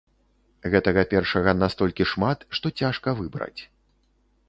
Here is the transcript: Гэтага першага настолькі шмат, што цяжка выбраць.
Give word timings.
Гэтага 0.75 1.03
першага 1.11 1.55
настолькі 1.61 2.09
шмат, 2.15 2.49
што 2.61 2.67
цяжка 2.83 3.09
выбраць. 3.25 3.59